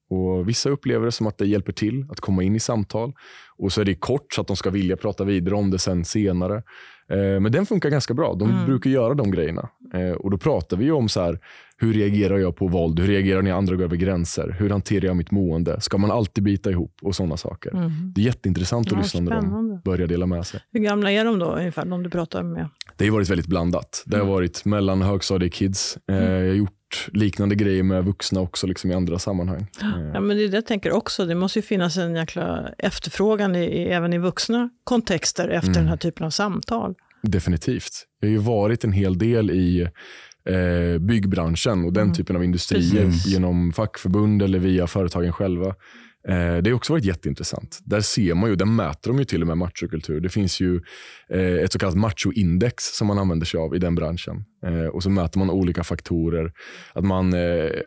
[0.09, 3.13] Och Vissa upplever det som att det hjälper till att komma in i samtal.
[3.57, 6.05] Och så är det kort så att de ska vilja prata vidare om det sen
[6.05, 6.63] senare.
[7.09, 8.33] Eh, men den funkar ganska bra.
[8.35, 8.65] De Mm.
[8.65, 9.69] brukar göra de grejerna.
[9.93, 11.39] Eh, och Då pratar vi om så här,
[11.77, 12.99] hur reagerar jag på våld?
[12.99, 14.55] Hur reagerar när andra går över gränser?
[14.59, 15.81] Hur hanterar jag mitt mående?
[15.81, 16.93] Ska man alltid bita ihop?
[17.01, 17.71] Och sådana saker.
[17.73, 17.91] Mm.
[18.15, 20.59] Det är jätteintressant att Ja, lyssna när de börjar dela med sig.
[20.71, 22.69] Hur gamla är de då ungefär, de du pratar med?
[22.97, 24.03] Det har varit väldigt blandat.
[24.05, 24.33] Det har Mm.
[24.33, 25.97] varit mellan högstadiekids.
[26.11, 26.73] Eh, jag har gjort
[27.13, 29.67] liknande grejer med vuxna också liksom i andra sammanhang.
[30.13, 31.25] Ja, men det är det jag tänker också.
[31.25, 35.73] Det måste ju finnas en jäkla efterfrågan i, i, även i vuxna kontexter efter Mm.
[35.81, 36.95] den här typen av samtal.
[37.23, 38.05] Definitivt.
[38.19, 39.81] Jag har ju varit en hel del i
[40.49, 42.15] eh, byggbranschen och den Mm.
[42.15, 43.25] typen av industrier Precis.
[43.33, 45.75] genom fackförbund eller via företagen själva.
[46.29, 47.79] Eh, det har också varit jätteintressant.
[47.83, 50.19] Där ser man ju, där mäter de ju till och med machokultur.
[50.19, 50.81] Det finns ju
[51.33, 54.43] eh, ett så kallat machoindex som man använder sig av i den branschen.
[54.65, 56.51] Eh, och så mäter man olika faktorer.
[56.93, 57.33] Att man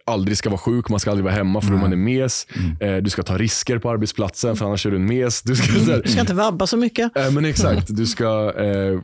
[0.07, 1.81] aldrig ska vara sjuk, man ska aldrig vara hemma för Nej.
[1.81, 2.47] man är mes.
[2.81, 3.05] Mm.
[3.05, 5.43] Du ska ta risker på arbetsplatsen för annars är du en mes.
[5.43, 7.13] Du ska, här, Du ska inte vabba så mycket.
[7.35, 8.53] Men exakt, du ska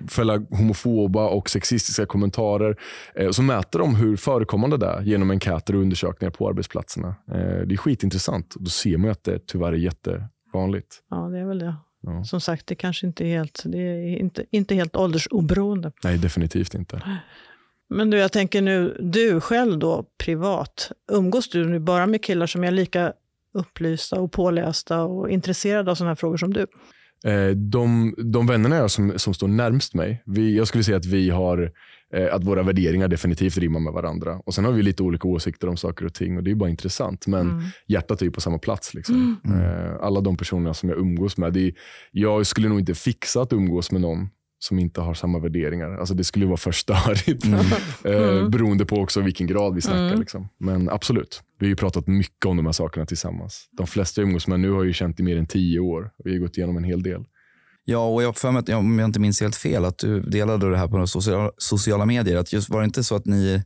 [0.08, 2.76] fälla homofoba och sexistiska kommentarer.
[3.28, 7.14] Och så mäter de hur förekommande det är genom enkäter och undersökningar på arbetsplatserna.
[7.66, 8.54] Det är skitintressant.
[8.58, 11.02] Då ser man att det tyvärr är jättevanligt.
[11.10, 11.74] Ja, det är väl det.
[12.02, 12.24] Ja.
[12.24, 15.92] Som sagt, det kanske inte är helt, det är inte, inte helt åldersoberoende.
[16.04, 17.02] Nej, definitivt inte.
[17.88, 22.46] Men du, jag tänker nu, du själv då, privat, umgås du nu bara med killar
[22.46, 23.12] som är lika
[23.52, 26.66] upplysta och pålästa och intresserade av sådana här frågor som du?
[27.26, 31.06] Eh, de, de vännerna jag som, som står närmst mig, vi, jag skulle säga att
[31.06, 31.72] vi har
[32.14, 34.40] eh, att våra värderingar definitivt rimmar med varandra.
[34.46, 36.70] Och Sen har vi lite olika åsikter om saker och ting och det är bara
[36.70, 37.26] intressant.
[37.26, 37.64] Men Mm.
[37.86, 38.94] hjärtat är ju på samma plats.
[38.94, 39.36] Liksom.
[39.44, 41.56] Eh, alla de personerna som jag umgås med.
[41.56, 41.72] Är,
[42.12, 44.28] jag skulle nog inte fixa att umgås med någon
[44.58, 45.90] som inte har samma värderingar.
[45.98, 47.44] Alltså det skulle vara för störigt.
[48.04, 48.50] Eh, Mm.
[48.50, 50.06] beroende på också vilken grad vi snackar.
[50.06, 50.20] Mm.
[50.20, 50.48] Liksom.
[50.58, 53.68] Men absolut, vi har ju pratat mycket om de här sakerna tillsammans.
[53.72, 56.10] De flesta jag umgås med nu har jag ju känt i mer än tio år.
[56.24, 57.24] Vi har gått igenom en hel del.
[57.84, 60.70] Ja, och jag för mig att, om jag inte minns helt fel, att du delade
[60.70, 62.36] det här på sociala, sociala medier.
[62.36, 63.62] Att just, var det inte så att ni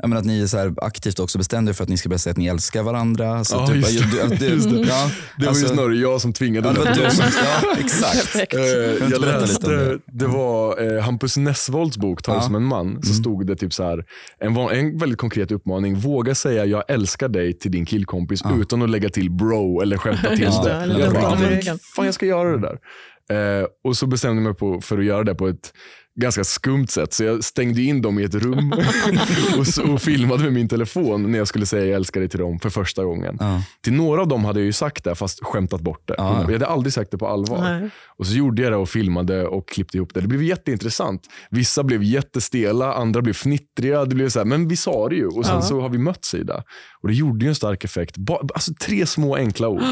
[0.00, 2.30] jag menar att ni så här aktivt också bestämde för att ni ska börja säga
[2.30, 3.44] att ni älskar varandra.
[3.44, 4.36] Så Ja, typ, just det.
[4.38, 4.84] du- du-.
[4.88, 7.24] Ja, Det var alltså- ju snarare jag som tvingade Ja, det var du som,
[7.62, 8.32] ja, exakt.
[8.52, 9.98] Du jag läste, det?
[10.06, 12.40] det var eh, Hampus Nessvolds bok Ta Ja.
[12.40, 13.02] som en man.
[13.02, 14.04] Så stod det typ så här,
[14.40, 15.94] en, en väldigt konkret uppmaning.
[15.94, 18.50] Våga säga jag älskar dig till din killkompis Ja.
[18.60, 20.96] utan att lägga till bro eller skämta till det.
[20.98, 22.78] jag bara, "Men ryggen." fan jag ska göra det där.
[23.30, 25.72] Eh, och så bestämde jag mig på, för att göra det på ett
[26.20, 27.12] ganska skumt sätt.
[27.12, 28.72] Så jag stängde in dem i ett rum
[29.58, 32.40] och, så, och filmade med min telefon när jag skulle säga jag älskar dig till
[32.40, 33.36] dem för första gången.
[33.40, 33.62] Ja.
[33.82, 36.14] Till några av dem hade jag ju sagt det fast skämtat bort det.
[36.18, 36.42] Ja.
[36.42, 37.58] Jag hade aldrig sagt det på allvar.
[37.60, 37.90] Nej.
[38.06, 40.20] Och så gjorde jag det och filmade och klippte ihop det.
[40.20, 41.22] Det blev jätteintressant.
[41.50, 44.04] Vissa blev jättestela, andra blev fnittriga.
[44.04, 45.62] Det blev så här, men vi sa det ju och sen Ja.
[45.62, 46.62] så har vi mötts i det.
[47.02, 48.16] Och det gjorde ju en stark effekt.
[48.16, 49.82] Ba, alltså tre små enkla ord.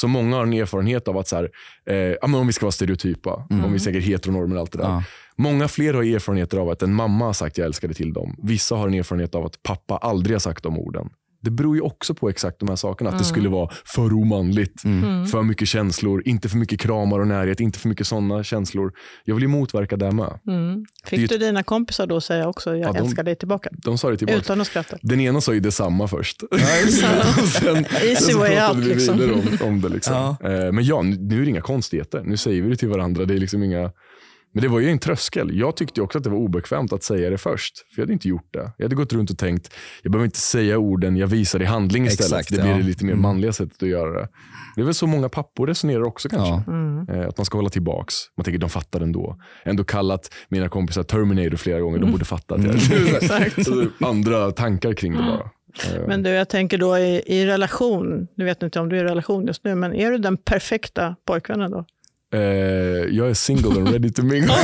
[0.00, 1.50] Så många har en erfarenhet av att, så här,
[1.86, 4.84] eh, om vi ska vara stereotypa, om vi säger heteronormer och allt det där.
[4.84, 5.02] Ja.
[5.36, 8.36] Många fler har erfarenheter av att en mamma har sagt jag älskar dig till dem.
[8.42, 11.10] Vissa har en erfarenhet av att pappa aldrig har sagt de orden.
[11.42, 13.10] Det beror ju också på exakt de här sakerna.
[13.10, 14.82] Att det skulle vara för omanligt,
[15.30, 18.92] för mycket känslor, inte för mycket kramar och närhet, inte för mycket sådana känslor.
[19.24, 20.38] Jag vill ju motverka det med.
[20.48, 20.84] Mm.
[21.02, 23.70] Det Fick ju- du dina kompisar då säga också jag Ja, de- älskar dig tillbaka?
[23.72, 24.38] De sa det tillbaka.
[24.38, 24.96] Utan att skratta?
[25.02, 26.42] Den ena sa ju detsamma först.
[27.60, 29.20] sen, Easy way out, vi liksom.
[29.60, 29.88] om, om det.
[29.88, 30.14] Liksom.
[30.14, 30.36] Ja.
[30.42, 32.22] Eh, Men ja, nu nu är det inga konstigheter.
[32.24, 33.24] Nu säger vi det till varandra.
[33.24, 33.90] Det är liksom inga...
[34.52, 35.58] Men det var ju en tröskel.
[35.58, 37.74] Jag tyckte också att det var obekvämt att säga det först.
[37.78, 38.72] För jag hade inte gjort det.
[38.76, 42.06] Jag hade gått runt och tänkt, jag behöver inte säga orden, jag visar i handling
[42.06, 42.32] istället.
[42.40, 42.76] Exakt, det blir ja.
[42.76, 43.22] det lite mer Mm.
[43.22, 44.28] manliga sättet att göra det.
[44.74, 46.48] Det är väl så många pappor resonerar också kanske.
[46.48, 46.62] Ja.
[46.66, 47.08] Mm.
[47.08, 48.14] Eh, Att man ska hålla tillbaks.
[48.36, 49.36] Man tänker de fattar ändå.
[49.64, 51.98] Ändå kallat mina kompisar Terminator flera gånger.
[51.98, 52.68] De borde fatta det.
[53.16, 53.64] Exakt.
[53.64, 55.50] Så Andra tankar kring det bara.
[55.96, 59.04] Eh, Men du, jag tänker då i, i relation, nu vet inte om du är
[59.04, 61.84] i relation just nu, men är du den perfekta pojkvännen då?
[62.34, 62.40] Eh,
[63.10, 64.54] jag är single and ready to mingle.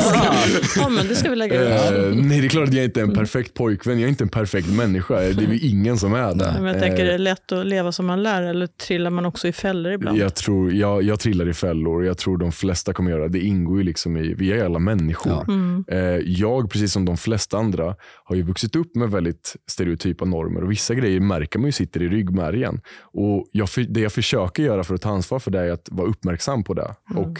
[0.76, 1.70] ja, men det ska vi lägga ut.
[1.70, 3.98] Eh, nej, det är klart att jag inte är en perfekt pojkvän.
[3.98, 5.14] Jag är inte en perfekt människa.
[5.14, 6.56] Det är ju ingen som är det.
[6.60, 9.26] Men jag tänker, är Eh, det lätt att leva som man lär eller trillar man
[9.26, 10.18] också i fällor ibland?
[10.18, 12.04] jag, tror, jag, jag trillar i fällor.
[12.04, 13.28] Jag tror de flesta kommer göra det.
[13.28, 15.32] Det ingår ju liksom i, vi är alla människor.
[15.32, 15.44] Ja.
[15.48, 15.84] Mm.
[15.88, 20.64] Eh, jag, precis som de flesta andra, har ju vuxit upp med väldigt stereotypa normer
[20.64, 22.80] och vissa grejer märker man ju sitter i ryggmärgen.
[23.12, 26.08] Och jag, det jag försöker göra för att ta ansvar för det är att vara
[26.08, 26.94] uppmärksam på det.
[27.14, 27.38] Och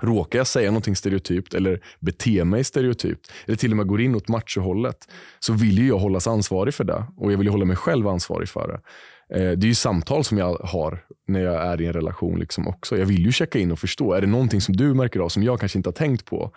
[0.00, 4.14] Råkar jag säga någonting stereotypt eller bete mig stereotypt eller till och med går in
[4.14, 5.08] åt machohållet
[5.38, 8.08] så vill ju jag hållas ansvarig för det och jag vill ju hålla mig själv
[8.08, 8.80] ansvarig för det.
[9.34, 12.68] Eh, det är ju samtal som jag har när jag är i en relation liksom
[12.68, 12.98] också.
[12.98, 14.12] Jag vill ju checka in och förstå.
[14.12, 16.52] Är det någonting som du märker av som jag kanske inte har tänkt på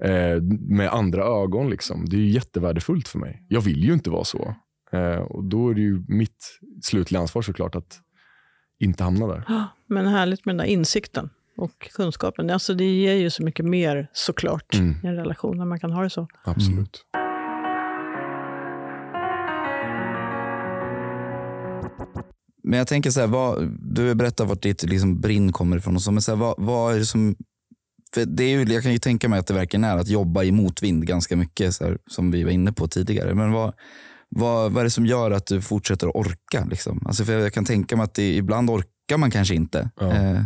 [0.00, 1.70] eh, med andra ögon?
[1.70, 2.08] Liksom?
[2.08, 3.42] Det är ju jättevärdefullt för mig.
[3.48, 4.54] Jag vill ju inte vara så.
[4.92, 8.00] Eh, och Då är det ju mitt slutliga ansvar såklart att
[8.80, 9.44] inte hamna där.
[9.86, 12.50] Men härligt med den där insikten och kunskapen.
[12.50, 14.94] Alltså det ger ju så mycket mer såklart Mm.
[15.04, 16.28] i en relation när man kan ha det så.
[16.44, 17.04] Absolut.
[22.62, 25.96] Men jag tänker så här, vad, du berättar vart ditt liksom brinn kommer ifrån.
[25.96, 27.36] Och så, men så här, vad, vad är det som...
[28.14, 30.42] För det är ju, jag kan ju tänka mig att det verkligen är att jobba
[30.42, 33.34] i motvind ganska mycket, så här, som vi var inne på tidigare.
[33.34, 33.74] Men vad,
[34.28, 36.64] vad, vad är det som gör att du fortsätter att orka?
[36.70, 37.02] Liksom?
[37.06, 39.90] Alltså för jag kan tänka mig att det, ibland orkar man kanske inte.
[40.00, 40.12] Ja.
[40.12, 40.42] Eh,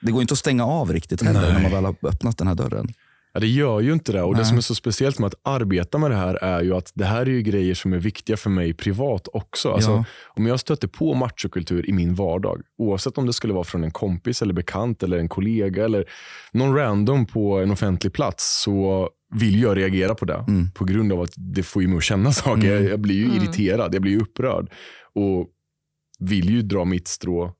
[0.00, 1.52] det går inte att stänga av riktigt heller Nej.
[1.52, 2.88] när man väl har öppnat den här dörren.
[3.32, 4.22] Ja, det gör ju inte det.
[4.22, 4.46] Och Det Nej.
[4.48, 7.20] som är så speciellt med att arbeta med det här är ju att det här
[7.20, 9.72] är ju grejer som är viktiga för mig privat också.
[9.72, 10.04] Alltså, Ja.
[10.36, 13.90] Om jag stöter på machokultur i min vardag, oavsett om det skulle vara från en
[13.90, 16.04] kompis, eller bekant, eller en kollega eller
[16.52, 20.44] någon random på en offentlig plats, så vill jag reagera på det.
[20.48, 20.70] Mm.
[20.70, 22.52] På grund av att det får ju mig att känna saker.
[22.52, 22.82] Mm.
[22.82, 23.36] Jag, jag blir ju Mm.
[23.36, 24.70] irriterad, jag blir ju upprörd.
[25.14, 25.48] Och
[26.18, 27.52] vill ju dra mitt strå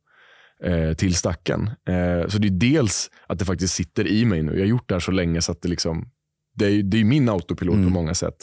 [0.64, 1.70] eh, till stacken.
[1.88, 4.52] Eh, så det är dels att det faktiskt sitter i mig nu.
[4.52, 6.08] Jag har gjort det här så länge så att det liksom
[6.54, 7.86] det är, det är min autopilot Mm.
[7.86, 8.36] på många sätt.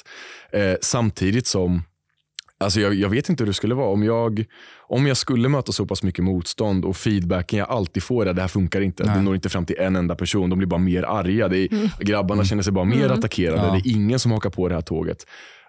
[0.52, 1.84] Eh, samtidigt som
[2.58, 3.88] Alltså jag, jag vet inte hur det skulle vara.
[3.89, 4.45] Om jag,
[4.88, 8.36] om jag skulle möta så pass mycket motstånd och feedbacken jag alltid får är att
[8.36, 9.04] det här funkar inte.
[9.06, 9.15] Nej.
[9.15, 10.49] Det når inte fram till en enda person.
[10.49, 11.45] De blir bara mer arga.
[11.45, 13.17] Är, Grabbarna känner sig bara mer Mm.
[13.17, 13.62] attackerade.
[13.67, 13.71] Ja.
[13.73, 15.26] Det är ingen som hakar på det här tåget.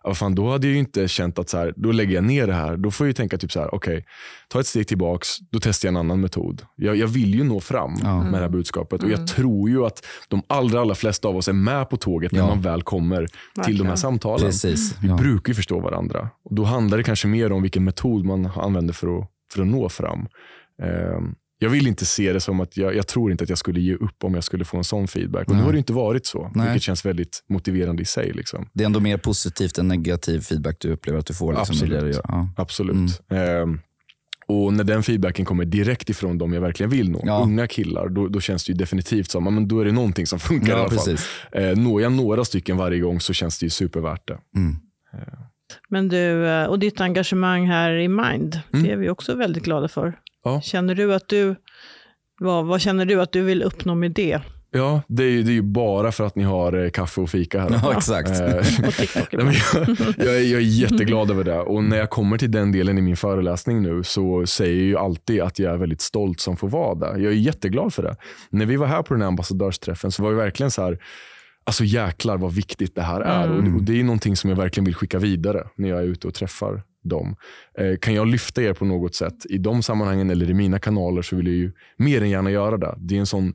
[0.07, 2.47] Ja, fan, då hade jag ju inte känt att så här, då lägger jag ner
[2.47, 2.77] det här.
[2.77, 4.05] Då får jag ju tänka typ så här, okej,
[4.49, 6.63] ta ett steg tillbaks, då testar jag en annan metod.
[6.77, 8.23] Jag, jag vill ju nå fram Ja.
[8.23, 9.21] med det här budskapet och Mm.
[9.21, 12.39] jag tror ju att de allra, allra flesta av oss är med på tåget när
[12.41, 12.47] Ja.
[12.47, 13.87] man väl kommer till de Verkligen.
[13.87, 14.47] här samtalen.
[14.47, 14.97] Precis.
[15.03, 15.17] Vi Ja.
[15.17, 16.29] brukar ju förstå varandra.
[16.45, 19.69] Och Då handlar det kanske mer om vilken metod man använder för att, för att
[19.69, 20.27] nå fram.
[20.83, 23.81] Ehm, jag vill inte se det som att jag, jag tror inte att jag skulle
[23.81, 25.43] ge upp om jag skulle få en sån feedback.
[25.49, 25.65] Och nu Nej.
[25.65, 26.67] har det inte varit så, Nej.
[26.67, 28.33] vilket känns väldigt motiverande i sig.
[28.33, 28.69] Liksom.
[28.73, 31.53] Det är ändå mer positivt än negativ feedback du upplever att du får.
[31.53, 32.17] Liksom, Absolut.
[32.17, 32.21] i.
[32.25, 32.49] Ja.
[32.57, 33.21] Absolut.
[33.31, 33.81] Ehm,
[34.47, 37.43] Och när den feedbacken kommer direkt ifrån dem jag verkligen vill nå, Ja.
[37.43, 40.39] unga killar, då, då känns det ju definitivt som att då är det någonting som
[40.39, 40.99] funkar i Ja, alla fall.
[40.99, 41.29] precis.
[41.53, 44.39] Eh, når jag några stycken varje gång så känns det ju supervärt det.
[44.57, 44.77] Mm.
[45.89, 48.85] Men du, eh, och ditt engagemang här i Mind, Mm.
[48.85, 50.13] det är vi också väldigt glada för.
[50.45, 50.61] Ja.
[50.61, 51.55] Känner du att du,
[52.41, 54.41] vad, vad känner du att du vill uppnå med det?
[54.71, 57.31] Ja, det är, ju- det är ju bara för att ni har eh, kaffe och
[57.31, 57.71] fika här.
[57.83, 58.31] Ja, exakt.
[58.31, 58.37] Eh,
[59.31, 59.55] jag,
[60.17, 61.59] jag, är, jag är jätteglad över det.
[61.61, 64.97] Och när jag kommer till den delen i min föreläsning nu så säger jag ju
[64.97, 67.19] alltid att jag är väldigt stolt som får vara där.
[67.19, 68.17] Jag är jätteglad för det.
[68.51, 70.99] När vi var här på den här ambassadörsträffen så var vi verkligen så här,
[71.65, 73.45] alltså jäklar vad viktigt det här är.
[73.47, 73.57] Mm.
[73.57, 76.05] Och, det- och Det är någonting som jag verkligen vill skicka vidare när jag är
[76.05, 77.37] ute och träffar dem.
[77.79, 81.23] Eh, kan jag lyfta er på något sätt i de sammanhangen eller i mina kanaler
[81.23, 82.95] så vill jag ju mer än gärna göra det.
[82.99, 83.55] Det är en sån,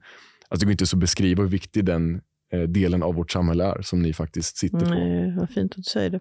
[0.49, 2.21] alltså det går inte så att beskriva hur viktig den
[2.53, 4.85] eh, delen av vårt samhälle är som ni faktiskt sitter på.
[4.85, 6.19] Nej, vad fint att du säger det.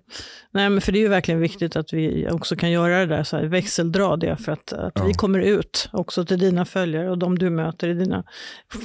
[0.53, 3.23] Nej, men för det är ju verkligen viktigt att vi också kan göra det där,
[3.25, 5.05] så här, växeldra det, för att, att Ja.
[5.05, 8.25] vi kommer ut också till dina följare och de du möter i dina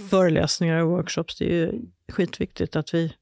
[0.09, 1.37] föreläsningar och workshops.
[1.37, 1.71] Det är ju
[2.11, 3.13] skitviktigt att, vi,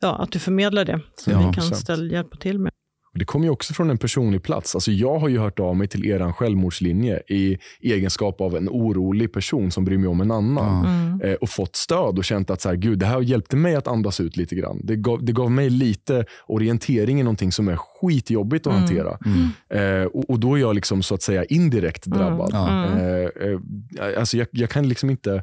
[0.00, 2.72] ja, att du förmedlar det, så Ja, vi kan ställa, hjälpa till med.
[3.12, 4.74] Och Det kommer ju också från en personlig plats.
[4.74, 9.32] Alltså jag har ju hört av mig till er självmordslinje i egenskap av en orolig
[9.32, 10.86] person som bryr mig om en annan.
[10.86, 11.20] Mm.
[11.20, 13.88] Eh, och fått stöd och känt att så här, Gud, det här hjälpte mig att
[13.88, 14.80] andas ut lite grann.
[14.84, 18.82] Det gav, det gav mig lite orientering i någonting som är skitjobbigt att Mm.
[18.84, 19.18] hantera.
[19.26, 20.00] Mm.
[20.02, 22.50] Eh, och, och då är jag liksom så att säga indirekt drabbad.
[22.52, 22.68] Ja.
[22.86, 22.98] Mm.
[22.98, 25.42] Eh, eh, alltså jag, jag kan liksom inte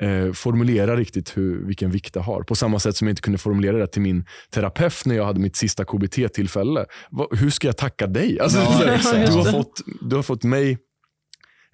[0.00, 2.42] eh, formulera riktigt hur, vilken vikt det har.
[2.42, 5.40] På samma sätt som jag inte kunde formulera det till min terapeut när jag hade
[5.40, 6.86] mitt sista KBT-tillfälle.
[7.30, 8.40] Hur ska jag tacka dig?
[8.40, 10.78] Alltså, Ja, här, du, har fått, du har fått mig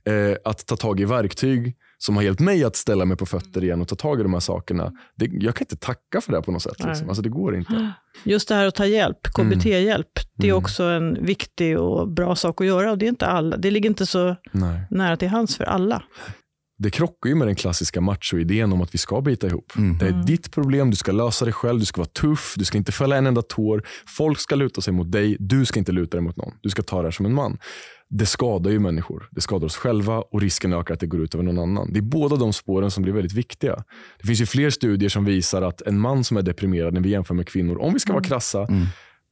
[0.06, 3.64] eh, att ta tag i verktyg som har hjälpt mig att ställa mig på fötter
[3.64, 4.92] igen och ta tag i de här sakerna.
[5.16, 6.84] Det, jag kan inte tacka för det på något sätt.
[6.84, 7.08] Liksom.
[7.08, 7.92] Alltså, det går inte.
[8.24, 10.58] Just det här att ta hjälp, KBT-hjälp, det är Mm.
[10.64, 12.90] också en viktig och bra sak att göra.
[12.90, 14.80] Och det, är inte alla, det ligger inte så Nej.
[14.90, 16.02] nära till hands för alla.
[16.78, 19.72] Det krockar ju med den klassiska macho-idén om att vi ska bita ihop.
[19.76, 19.98] Mm.
[19.98, 20.26] Det är Mm.
[20.26, 23.16] ditt problem, du ska lösa det själv, du ska vara tuff, du ska inte fälla
[23.16, 23.82] en enda tår.
[24.08, 26.52] Folk ska luta sig mot dig, du ska inte luta dig mot någon.
[26.62, 27.58] Du ska ta det här som en man.
[28.08, 29.28] Det skadar ju människor.
[29.30, 31.92] Det skadar oss själva och risken ökar att det går ut över någon annan.
[31.92, 33.84] Det är båda de spåren som blir väldigt viktiga.
[34.20, 37.08] Det finns ju fler studier som visar att en man som är deprimerad när vi
[37.08, 38.86] jämför med kvinnor, om vi ska vara krassa, Mm.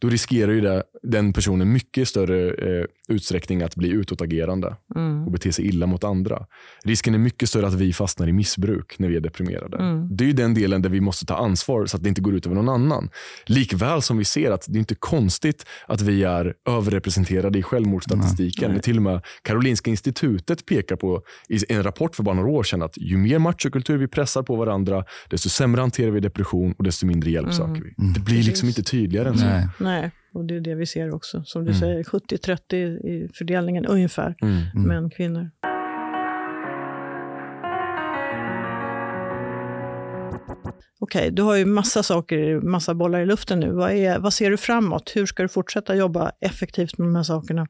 [0.04, 5.24] Då riskerar ju det, den personen mycket större eh, utsträckning att bli utåtagerande Mm.
[5.26, 6.46] och bete sig illa mot andra.
[6.84, 9.76] Risken är mycket större att vi fastnar i missbruk när vi är deprimerade.
[9.76, 10.16] Mm.
[10.16, 12.34] Det är ju den delen där vi måste ta ansvar så att det inte går
[12.34, 13.08] ut över någon annan.
[13.46, 18.70] Likväl som vi ser att det är inte konstigt att vi är överrepresenterade i självmordsstatistiken.
[18.72, 18.80] Nej.
[18.82, 22.82] Till och med Karolinska institutet pekar på i en rapport för bara några år sedan
[22.82, 27.06] att ju mer machokultur vi pressar på varandra, desto sämre hanterar vi depression och desto
[27.06, 27.56] mindre hjälp Mm.
[27.56, 28.12] söker vi.
[28.14, 29.44] Det blir liksom inte tydligare än så.
[29.44, 29.68] Nej.
[30.00, 31.42] Nej, och det är det vi ser också.
[31.44, 31.80] Som du Mm.
[31.80, 32.76] säger, 70-30
[33.06, 34.54] i fördelningen ungefär, Mm.
[34.74, 34.88] Mm.
[34.88, 35.50] män, kvinnor.
[40.98, 43.72] Okej, du har ju massa saker, massa bollar i luften nu.
[43.72, 45.12] Vad, är, vad ser du framåt?
[45.16, 47.66] Hur ska du fortsätta jobba effektivt med de här sakerna?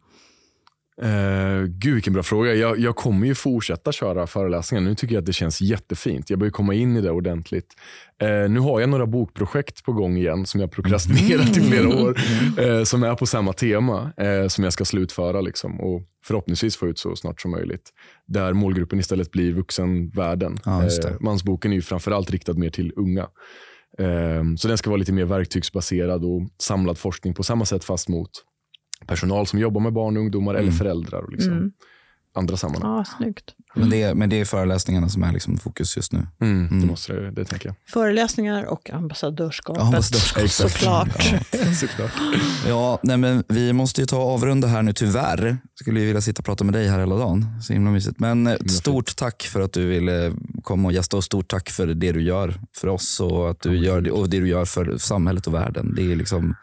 [1.02, 2.54] Uh, gud vilken bra fråga.
[2.54, 4.82] Jag, jag kommer ju fortsätta köra föreläsningar.
[4.82, 6.30] Nu tycker jag att det känns jättefint.
[6.30, 7.66] Jag börjar komma in i det ordentligt.
[8.22, 12.20] Eh, nu har jag några bokprojekt på gång igen som jag prokrastinerat i flera år.
[12.58, 14.12] eh, som är på samma tema
[14.48, 17.90] som jag ska slutföra liksom, och förhoppningsvis få ut så snart som möjligt.
[18.26, 20.58] Där målgruppen istället blir vuxenvärlden.
[20.64, 20.88] Ja,
[21.20, 23.28] mansboken är ju framförallt riktad mer till unga.
[24.58, 28.30] Så den ska vara lite mer verktygsbaserad och samlad forskning på samma sätt fast mot
[29.06, 30.74] personal som jobbar med barn och ungdomar eller Mm.
[30.78, 31.72] föräldrar och liksom Mm.
[32.36, 32.96] andra sammanhang.
[32.96, 33.54] Ja, snyggt.
[33.76, 36.18] Men, det är, men det är föreläsningarna som är liksom fokus just nu.
[36.40, 36.86] Mm, Det Mm.
[36.88, 37.76] måste det, det tänker jag.
[37.88, 40.70] Föreläsningar och ambassadörskapet, Ja, ambassadörskap.
[40.70, 41.32] såklart.
[41.52, 41.74] Ja.
[41.74, 42.12] Såklart.
[42.68, 45.58] Ja, nej men vi måste ju ta avrunda här nu tyvärr.
[45.74, 47.46] Skulle ju vilja sitta och prata med dig här hela dagen.
[47.62, 48.20] Så himla mysigt.
[48.20, 51.86] Men eh, stort tack för att du ville komma och gästa och stort tack för
[51.86, 54.96] det du gör för oss och, att du gör det, och det du gör för
[54.98, 55.94] samhället och världen.
[55.96, 56.54] Det är liksom,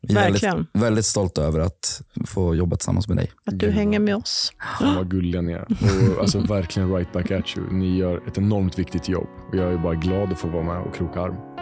[0.00, 0.56] vi är Verkligen.
[0.56, 3.30] väldigt, väldigt stolta över att få jobba tillsammans med dig.
[3.46, 4.52] Att du hänger med oss.
[4.80, 5.66] Fan vad gulliga ni är.
[6.16, 7.72] Och alltså verkligen right back at you.
[7.72, 9.28] Ni gör ett enormt viktigt jobb.
[9.48, 11.53] Och jag är bara glad att få vara med och kroka arm.